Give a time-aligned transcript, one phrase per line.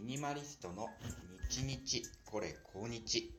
[0.00, 0.88] ミニマリストの
[1.50, 3.30] 日日これ今日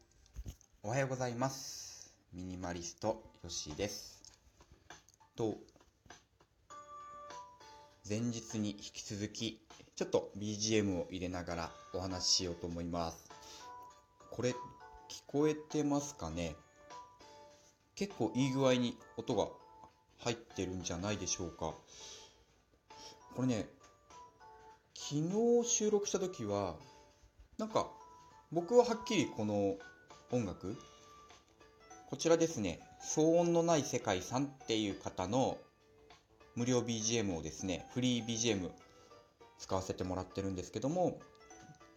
[0.84, 2.14] おはようございます。
[2.34, 4.22] ミニマリストよしです。
[5.36, 5.56] と
[8.08, 9.60] 前日に引き続き
[9.96, 13.28] ちょっと BGM を入れながらお話ししようと思います。
[14.30, 14.54] これ聞
[15.26, 16.56] こえてますかね？
[17.96, 19.48] 結構いい具合に音が
[20.20, 21.74] 入ってるんじゃないでしょうか。
[23.36, 23.68] これね
[25.12, 25.22] 昨
[25.64, 26.76] 日収録した時は
[27.58, 27.90] なんか
[28.50, 29.76] 僕ははっきりこの
[30.32, 30.78] 音楽
[32.10, 32.80] こちらですね
[33.14, 35.58] 騒音のない世界さんっていう方の
[36.56, 38.70] 無料 BGM をですねフリー BGM
[39.60, 41.20] 使わせてもらってるんですけども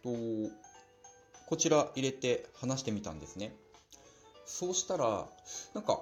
[0.03, 0.09] と
[1.47, 3.55] こちら入れて話してみたんですね。
[4.45, 5.25] そうしたら
[5.73, 6.01] なんか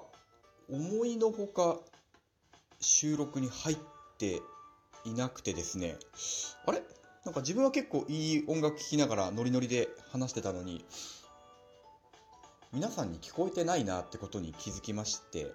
[0.68, 1.78] 思いのほか
[2.80, 3.76] 収録に入っ
[4.18, 4.40] て
[5.04, 5.94] いなくてですね
[6.66, 6.82] あれ？
[7.24, 10.84] なんか自分は結構いい音楽聴きながらノリノリで話してたのに
[12.72, 15.52] 皆さんに聞こえてないなってことに気づきまして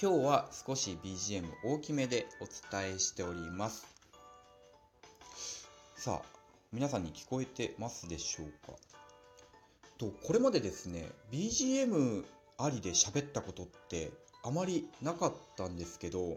[0.00, 2.44] 今日は少し BGM 大きめでお
[2.76, 3.86] 伝えしております。
[5.96, 6.26] さあ
[6.72, 8.76] 皆さんに聞こえてますでしょうか？
[9.96, 12.24] とこれまでですね BGM
[12.58, 14.12] ありで喋ったことって
[14.44, 16.36] あまりなかったんですけど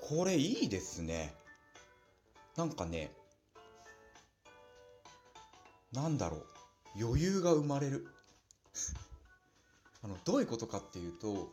[0.00, 1.34] これいいですね。
[2.56, 3.12] なんかね
[5.92, 6.46] なんだろう
[7.02, 8.06] 余裕が生まれる。
[10.02, 11.52] あのどういうことかっていうと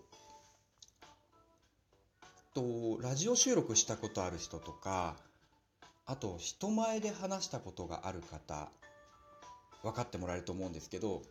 [2.53, 5.15] とラジオ収録したことある人とか
[6.05, 8.69] あと人前で話したことがある方
[9.81, 11.23] 分かってもらえると思うんですけど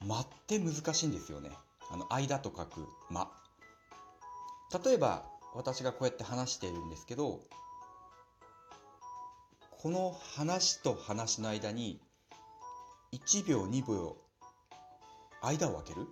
[0.00, 1.50] 間って難しいんですよね。
[1.90, 3.30] あの間と書く間。
[4.84, 5.24] 例えば
[5.54, 7.40] 私がこうやって話しているんですけど
[9.82, 11.98] この話と話の間に
[13.12, 14.16] 1秒2秒
[15.42, 16.06] 間を空ける。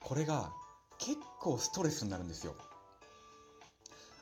[0.00, 0.50] これが
[0.96, 2.54] 結構ストレスになるんですよ。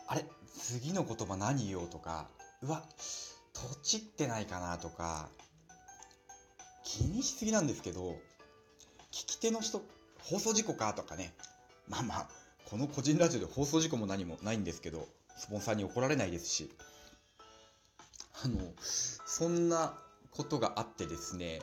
[0.08, 2.26] あれ次の言葉何言おうとか
[2.62, 2.82] うわ
[3.52, 5.28] とちってないかなとか
[6.82, 8.16] 気にしすぎなんですけど
[9.12, 9.80] 聞き手の人
[10.24, 11.34] 放送事故かとかね。
[11.86, 12.28] まあまあ
[12.68, 16.68] この個人ラジオで放送事故も何もないんですけどスポンサーに怒られないですし。
[18.44, 19.94] あのそんな
[20.30, 21.60] ことがあってですね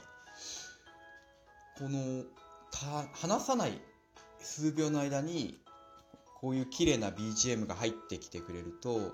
[1.77, 2.23] この
[3.13, 3.81] 話さない
[4.39, 5.59] 数秒の間に
[6.39, 9.13] こういう綺麗な BGM が入ってきてくれると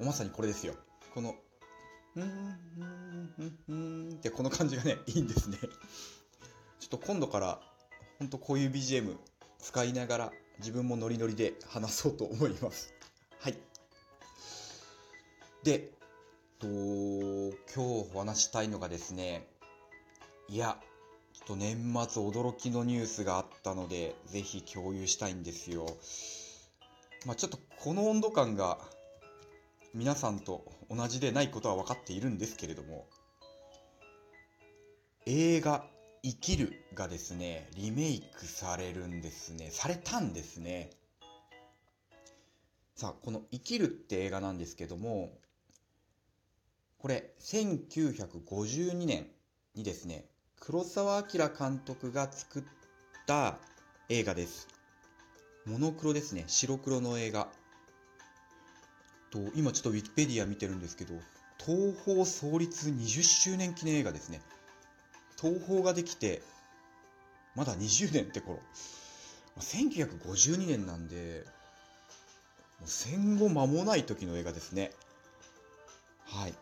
[0.00, 0.74] まさにこれですよ。
[1.14, 1.36] この
[2.16, 5.58] 「うんうんうんうん」ってこの感じがね いいんですね。
[6.80, 7.60] ちょっと今度から
[8.18, 9.16] 本当こういう BGM
[9.60, 12.92] 使いながら自分もノリノリで話そうと思います。
[13.38, 13.58] はい。
[15.64, 15.92] で
[16.58, 19.46] と今日お話したいのがですね
[20.48, 20.76] いや
[21.34, 21.76] ちょっと年
[22.08, 25.86] 末驚きのニュースがあったのでぜひ共有したいんですよ。
[27.26, 28.78] まあちょっとこの温度感が
[29.94, 33.06] 皆さんと同じでないことは分かっているんですけれども
[35.26, 35.86] 映画
[36.24, 39.70] 「生きる」がですねリメイクされるんですね。
[39.70, 40.90] されたんですね。
[42.96, 45.30] さあこの「生きる」って映画なんですけども
[47.02, 49.26] これ1952年
[49.74, 50.24] にですね
[50.60, 52.62] 黒澤明監督が作っ
[53.26, 53.58] た
[54.08, 54.68] 映画です。
[55.66, 56.44] モノクロですね。
[56.46, 57.48] 白黒の映画。
[59.32, 61.14] と今ちょっとウィキペディア見てるんですけど
[61.58, 64.40] 東宝創立20周年記念映画ですね。
[65.36, 66.40] 東宝ができて
[67.56, 68.60] まだ20年って頃。
[69.58, 71.44] 1952年なんで
[72.84, 74.92] 戦後間もない時の映画ですね。
[76.26, 76.54] はい。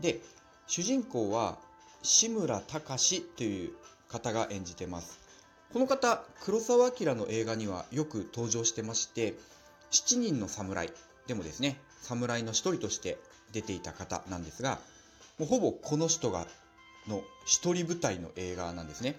[0.00, 0.20] で
[0.66, 1.58] 主人公は
[2.02, 3.72] 志村隆という
[4.08, 5.20] 方が演じてます。
[5.72, 9.34] この方黒澤明の映画にはよく登場してまして
[9.90, 10.90] 7人の侍
[11.26, 13.18] でもですね侍の一人として
[13.52, 14.80] 出ていた方なんですが
[15.38, 16.46] もうほぼこの人が
[17.08, 19.16] の一人舞台の映画なんですね。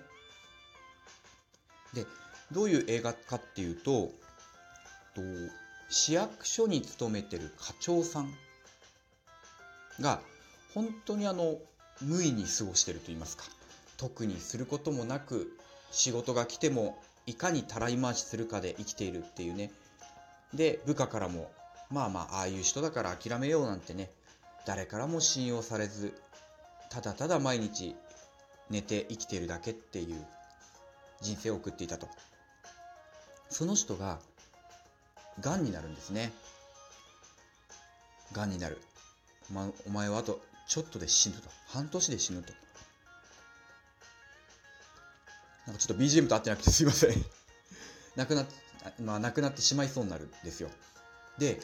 [1.93, 2.05] で
[2.51, 4.11] どういう映画かっていうと
[5.15, 5.21] と
[5.89, 8.33] 市役所に勤めてる課長さん
[9.99, 10.21] が
[10.73, 11.57] 本当にあの
[12.01, 13.43] 無意に過ごしてると言いますか
[13.97, 15.57] 特にすることもなく
[15.91, 19.71] 仕事が来てもいかにたらい回しするかで生きているっていうね。
[20.53, 21.51] で部下からも
[21.89, 24.11] まあまあああいう人だから諦めようなんてね
[24.65, 26.13] 誰からも信用されず
[26.89, 27.95] ただただ毎日
[28.69, 30.25] 寝て生きているだけっていう
[31.21, 32.07] 人生を送っていたと。
[33.49, 34.19] その人が
[35.39, 36.31] がんになるんですね。
[38.31, 38.81] がんになる、
[39.51, 41.49] ま、お前はあとちょっとで死ぬと。
[41.67, 42.53] 半年で死ぬと。
[45.65, 47.25] なんかちょっと BGM と合ってなくてすいません。
[48.15, 48.45] 亡くな
[49.01, 50.69] まあ、亡くなってしまいそうになるんですよ。
[51.37, 51.61] で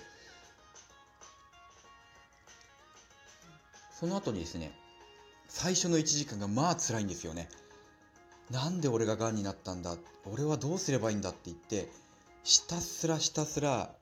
[4.00, 4.72] その後にですね
[5.50, 7.50] 最初の1時間がまあ辛いんですよね。
[8.50, 9.98] なんで俺ががんになったんだ？
[10.26, 11.92] 俺はどうすればいいんだって言って
[12.44, 13.94] ひたすらひたすら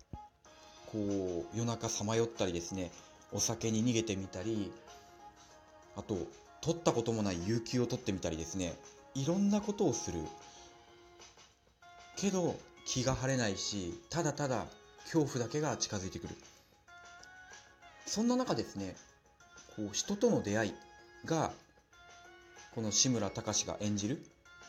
[0.92, 2.92] こう夜中さまよったりですね
[3.32, 4.72] お酒に逃げてみたり
[5.98, 6.18] あと
[6.62, 8.74] 取ったこともない有給を取ってみたりですね。
[9.16, 10.20] いろんなことをする。
[12.16, 12.56] けど
[12.86, 14.66] 気が晴れないしただただ
[15.12, 16.36] 恐怖だけが近づいてくる。
[18.06, 18.96] そんな中ですね
[19.76, 20.74] こう人との出会い
[21.26, 21.52] が
[22.74, 24.24] この志村隆が演じる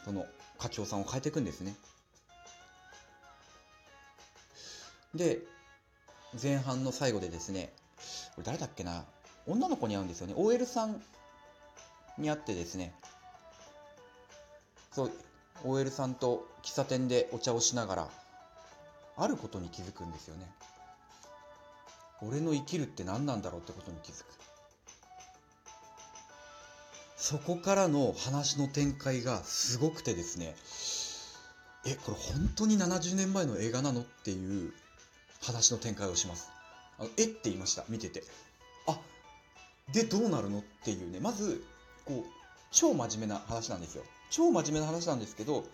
[0.04, 0.26] その
[0.58, 1.76] 課長さんを変えていくんですね。
[5.14, 5.40] で
[6.40, 7.72] 前半の最後でですね
[8.34, 9.04] これ誰だっけな
[9.46, 10.34] 女の子に会うんですよね。
[10.36, 11.00] OL さん
[12.18, 12.92] に会ってですね
[14.92, 15.12] そう
[15.64, 18.08] OL さんと喫茶店でお茶をしながら
[19.16, 20.46] あることに気づくんですよね。
[22.22, 24.26] 俺の生きるって何なんだろうってことに気づく。
[27.16, 30.54] そこからの話の展開がすごくてですね
[31.84, 34.72] えこれ本当に70年前の映画なのっていう
[35.42, 36.50] 話の展開をします。
[36.98, 38.22] あのえって言いました見てて。
[38.86, 38.98] あ
[39.92, 41.18] でどうなるのっていうね。
[41.20, 41.64] まず
[42.08, 42.30] こう
[42.70, 44.02] 超真面目な話なんですよ。
[44.30, 45.64] 超真面目な話なんですけど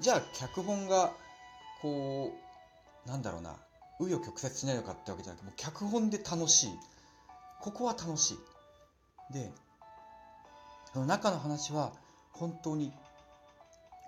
[0.00, 1.12] じゃあ脚本が
[1.82, 2.32] こ
[3.06, 3.56] うなんだろうな
[4.00, 6.70] 紆余曲折しないのかってわけじゃなくてもう脚本で楽しい。
[7.60, 8.34] ここは楽し
[9.30, 9.32] い。
[9.34, 9.52] で
[10.92, 11.92] その中の話は
[12.32, 12.92] 本当に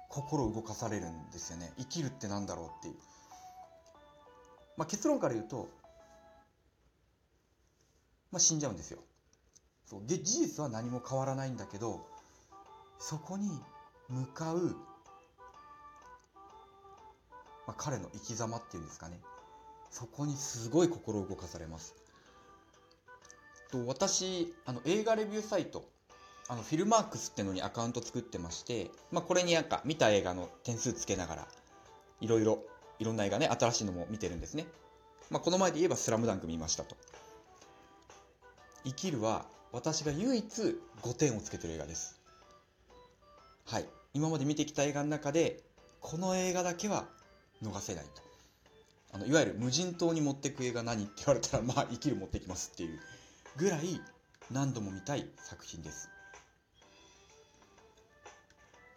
[0.08, 1.72] 心動かされるんですよね。
[1.78, 2.94] 生きるってなんだろうっていう。
[4.76, 5.69] まあ、結論から言うと、
[8.32, 8.98] まあ、死んじゃうんですよ。
[9.86, 10.00] そう。
[10.06, 12.06] で事実は何も変わらないんだけど
[12.98, 13.50] そこに
[14.08, 14.76] 向かう、
[17.66, 19.20] まあ、彼の生き様っていうんですかね。
[19.90, 21.94] そこにすごい心動かされます。
[23.70, 25.84] と私あの映画レビューサイト
[26.48, 31.48] あのフィルマークスってのにアカウント作ってまして、まあ、これになんか見た映画の点数つけながら
[32.20, 32.62] いろいろ
[32.98, 34.66] いろんな映画ね新しいのも見てるんですね、
[35.30, 36.96] まあ、この前で言えば「スラムダンク見ましたと。
[38.84, 42.21] 生きるは私が唯一5点をつけてる映画です。
[43.67, 43.87] はい。
[44.15, 45.65] 今まで見てきた映画の中で
[46.00, 47.06] この映画だけは
[47.61, 48.23] 逃せないと。
[49.12, 53.00] あのいわゆる無人島に持ってく映画何って言われたら まあ生きる持ってきますっていう
[53.56, 54.00] ぐらい
[54.49, 56.09] 何度も見たい作品です。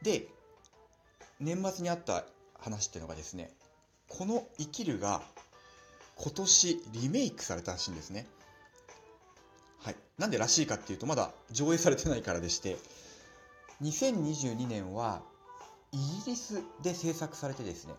[0.03, 0.27] で
[1.39, 2.23] 年末にあった
[2.59, 3.51] 話っていうのがですね
[4.09, 5.23] この「生きる」が
[6.17, 8.27] 今年リメイクされたらしいんですね。
[10.17, 12.77] なんでらしいかっていうとまだ上映されてないからでして
[13.83, 15.21] 2022年は
[15.91, 17.93] イギリスで制作されてですね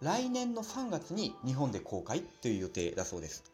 [0.00, 3.44] 来年の3月に日本で公開という予定だそうです。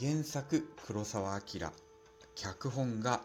[0.00, 1.70] 原作黒澤明
[2.34, 3.20] 脚本が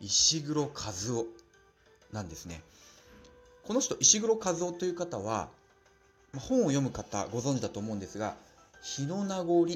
[0.00, 1.26] 石黒和夫
[2.12, 2.62] なんですね。
[3.64, 5.48] この人石黒和夫という方は
[6.36, 8.36] 本を読む方ご存知だと思うんですが
[8.82, 9.66] 「日の名残」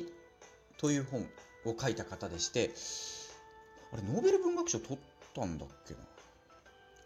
[0.79, 1.29] という本
[1.67, 2.71] を書いた方でして
[3.93, 4.99] あれノーベル文学賞取っ
[5.35, 6.01] たんだっけな？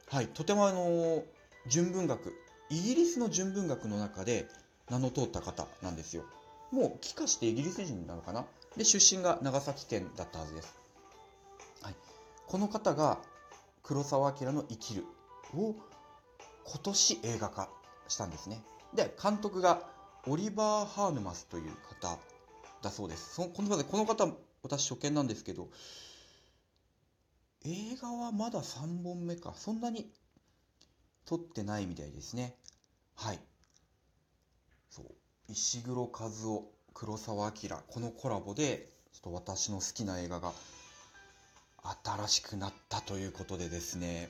[0.09, 1.23] はいとてもあの
[1.67, 2.33] 純文学
[2.71, 4.47] イギリスの純文学の中で
[4.91, 6.25] 名の通った方なんですよ。
[6.71, 8.47] もう帰化してイギリス人なのかな？
[8.77, 10.75] で出身が長崎県だったはずです、
[11.83, 11.95] はい、
[12.47, 13.19] この方が
[13.83, 15.05] 黒澤明の「生きる」
[15.55, 15.75] を
[16.65, 17.69] 今年映画化
[18.09, 18.63] したんですね。
[18.95, 19.83] で監督が
[20.27, 22.19] オリバー・ハーヌマスという方
[22.83, 23.35] だそうです。
[23.35, 24.29] そこのこの方
[24.63, 25.69] 私初見なんですけど
[27.65, 29.55] 映画はまだ3本目か。
[29.57, 30.11] そんなに
[31.25, 32.57] 撮ってないみたいですね。
[33.15, 33.39] はい。
[34.91, 35.07] そう。
[35.49, 37.71] 石黒和夫黒澤明。
[37.87, 40.53] このコラボでちょっと私の好きな映画が
[42.05, 44.29] 新しくなったということでですね。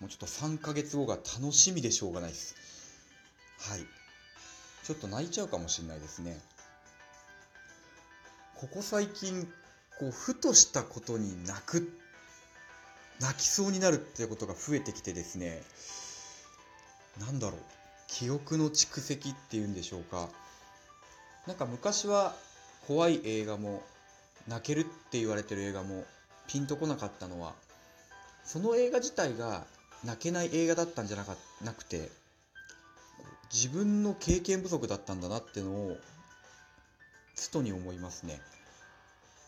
[0.00, 2.54] もうちょっと3ヶ月後が楽しみでしょうがないです。
[3.58, 3.80] はい。
[4.84, 6.40] ちょっと泣いちゃうかもしれないですね。
[8.64, 9.46] ここ最近、
[10.00, 11.92] こう、ふとしたことに泣く、
[13.20, 15.60] 泣きそうになるってことが増えてきてですね、
[17.20, 17.60] なんだろう、
[18.06, 20.30] 記憶の蓄積っていうんでしょうか。
[21.46, 22.34] なんか昔は
[22.86, 23.82] 怖い映画も、
[24.48, 26.06] 泣けるって言われてる映画も
[26.46, 27.52] ピンとこなかったのは、
[28.44, 29.66] その映画自体が
[30.04, 32.10] 泣けない映画だったんじゃなかなくて
[33.52, 35.96] 自分の経験不足だったんだなってのを
[37.34, 38.40] つとに思いますね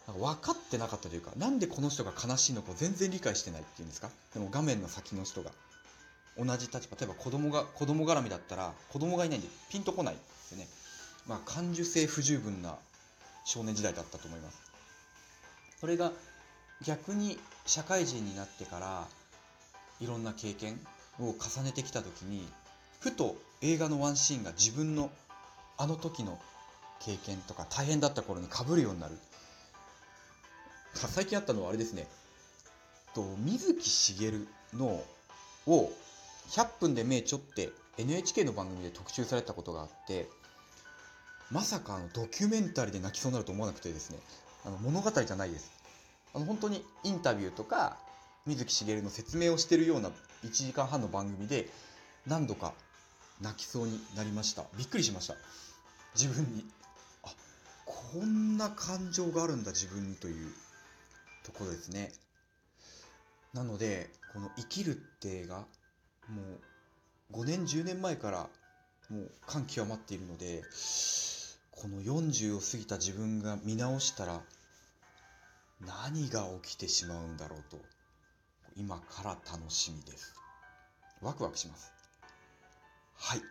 [0.07, 4.09] なんか分かってなかったというかなんでこの人が悲しいのか全然理解してないっていうんですか？
[4.35, 5.51] でも画面の先の人が。
[6.39, 6.97] 同じ立場。
[7.01, 10.69] 例えば子供が子供絡みだったら子供がいないんでピンとこないですよね。
[11.27, 12.77] まあ感受性不十分な
[13.47, 14.59] 少年時代だったと思います。
[15.81, 16.13] それが
[16.85, 19.09] 逆に社会人になってから
[19.99, 20.79] いろんな経験
[21.19, 22.47] を重ねてきた時に
[23.01, 25.11] ふと映画のワンシーンが自分の
[25.79, 26.39] あの時の
[27.01, 29.19] 経験とか大変だった頃にかぶるようになる。
[30.97, 32.09] 最近あったのはあれですね。
[33.15, 35.03] と水木しげるの
[35.67, 35.93] を
[36.51, 40.29] 100分で目ちょって NHK の番組で特集されたことがあって
[41.51, 44.19] まさかあのドキュメンタリーで泣きそうになると思わなくてですね。
[44.65, 45.71] あの物語じゃないです。
[46.35, 47.97] あの本当にインタビューとか
[48.47, 50.11] 水木しげるの説明をしてるような
[50.45, 51.69] 1時間半の番組で
[52.27, 52.73] 何度か
[53.41, 54.65] 泣きそうになりました。
[54.77, 55.35] びっくりしました。
[56.15, 56.65] 自分に。
[57.23, 57.29] あ
[57.85, 60.53] こんな感情があるんだ自分にという。
[61.47, 62.11] ところですね。
[63.55, 65.59] なのでこの「生きる」って映画
[66.29, 66.43] も
[67.31, 68.49] う5年10年前から
[69.09, 70.65] もう感極まっているので
[71.71, 74.43] この40を過ぎた自分が見直したら
[75.81, 77.79] 何が起きてしまうんだろうと
[78.77, 80.35] 今から楽しみです。
[81.23, 81.93] ワクワクします。
[83.15, 83.43] はい。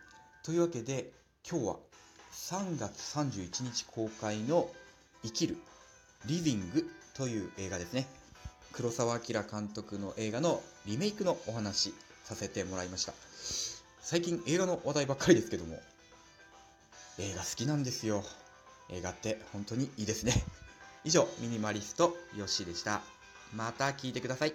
[0.42, 1.12] というわけで
[1.48, 1.76] 今日は
[2.32, 4.70] 3月31日公開の
[5.24, 5.56] 「生きる」
[6.26, 8.06] 「リビング」という映画ですね。
[8.72, 11.94] 黒澤明監督の映画のリメイクのお話
[12.24, 13.14] させてもらいました。
[14.00, 15.80] 最近映画の話題ばっかりですけども
[17.18, 18.22] 映画好きなんですよ。
[18.90, 20.34] 映画って本当にいいですね。
[21.04, 23.00] 以上ミニマリストヨッシーでした。
[23.54, 24.52] また聞いてください。